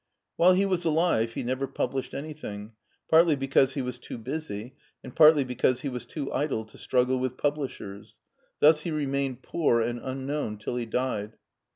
[0.35, 2.71] While he was alive he never published anything,
[3.07, 7.19] partly because he was too busy and partly because he was too idle to struggle
[7.19, 8.17] with publishers;
[8.61, 11.37] thus he remained poor and unknown till he died.